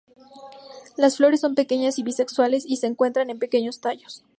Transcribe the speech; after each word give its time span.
Las 0.97 1.17
flores 1.17 1.41
son 1.41 1.53
pequeñas 1.53 1.99
y 1.99 2.03
bisexuales, 2.03 2.65
y 2.65 2.77
se 2.77 2.87
encuentran 2.87 3.29
en 3.29 3.37
pequeños 3.37 3.81
tallos. 3.81 4.23